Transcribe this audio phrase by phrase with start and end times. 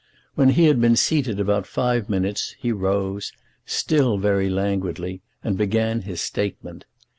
[0.33, 3.31] When he had been seated about five minutes he rose,
[3.67, 6.85] still very languidly, and began his statement.